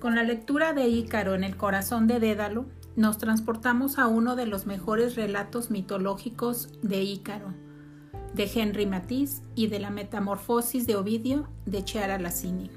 [0.00, 2.64] Con la lectura de Ícaro en el corazón de Dédalo,
[2.96, 7.52] nos transportamos a uno de los mejores relatos mitológicos de Ícaro,
[8.32, 12.70] de Henry Matisse y de la Metamorfosis de Ovidio de Chiara Lassini.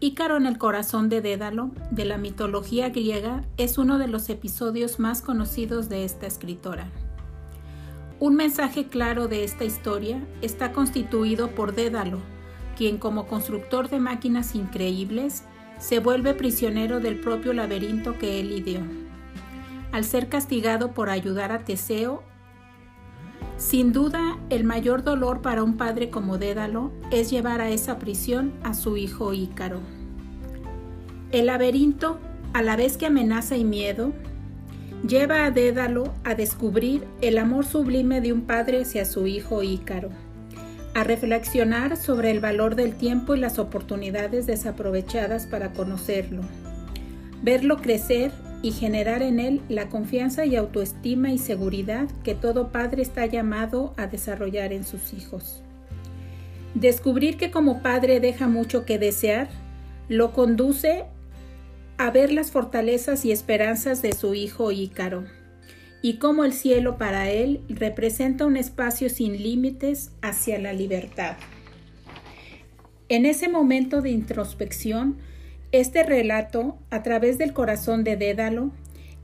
[0.00, 4.98] Ícaro en el corazón de Dédalo, de la mitología griega, es uno de los episodios
[4.98, 6.90] más conocidos de esta escritora.
[8.18, 12.18] Un mensaje claro de esta historia está constituido por Dédalo,
[12.76, 15.44] quien como constructor de máquinas increíbles
[15.78, 18.82] se vuelve prisionero del propio laberinto que él ideó.
[19.92, 22.22] Al ser castigado por ayudar a Teseo,
[23.56, 28.52] sin duda el mayor dolor para un padre como Dédalo es llevar a esa prisión
[28.62, 29.80] a su hijo Ícaro.
[31.30, 32.18] El laberinto,
[32.52, 34.12] a la vez que amenaza y miedo,
[35.06, 40.10] lleva a Dédalo a descubrir el amor sublime de un padre hacia su hijo Ícaro
[40.94, 46.42] a reflexionar sobre el valor del tiempo y las oportunidades desaprovechadas para conocerlo,
[47.42, 48.30] verlo crecer
[48.62, 53.94] y generar en él la confianza y autoestima y seguridad que todo padre está llamado
[53.96, 55.62] a desarrollar en sus hijos.
[56.74, 59.48] Descubrir que como padre deja mucho que desear,
[60.08, 61.04] lo conduce
[61.98, 65.24] a ver las fortalezas y esperanzas de su hijo Ícaro
[66.02, 71.36] y cómo el cielo para él representa un espacio sin límites hacia la libertad.
[73.08, 75.18] En ese momento de introspección,
[75.70, 78.72] este relato, a través del corazón de Dédalo,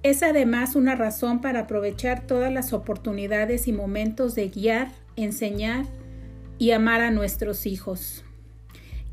[0.05, 5.85] es además una razón para aprovechar todas las oportunidades y momentos de guiar, enseñar
[6.59, 8.25] y amar a nuestros hijos,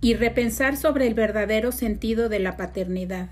[0.02, 3.30] y repensar sobre el verdadero sentido de la paternidad.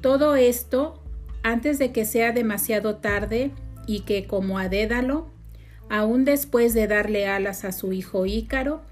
[0.00, 0.99] Todo esto
[1.42, 3.52] antes de que sea demasiado tarde
[3.86, 5.28] y que, como a Dédalo,
[5.88, 8.82] aún después de darle alas a su hijo Ícaro,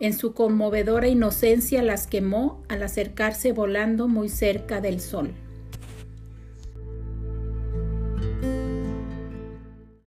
[0.00, 5.32] en su conmovedora inocencia las quemó al acercarse volando muy cerca del sol.